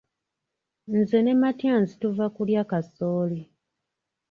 Nze 0.97 1.17
ne 1.23 1.33
Matyansi 1.41 1.93
tuva 2.01 2.25
kulya 2.35 2.63
kasooli. 2.71 3.41